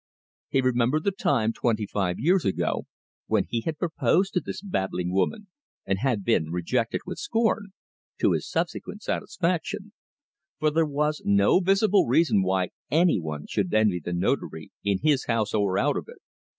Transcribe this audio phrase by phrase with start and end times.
[0.49, 2.87] He remembered the time, twenty five years ago,
[3.27, 5.45] when he had proposed to this babbling woman,
[5.85, 7.67] and had been rejected with scorn
[8.19, 9.93] to his subsequent satisfaction;
[10.57, 15.25] for there was no visible reason why any one should envy the Notary, in his
[15.27, 16.17] house or out of it.